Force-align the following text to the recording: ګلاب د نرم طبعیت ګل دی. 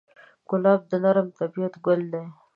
ګلاب 0.49 0.81
د 0.89 0.93
نرم 1.03 1.27
طبعیت 1.37 1.73
ګل 1.85 2.01
دی. 2.13 2.23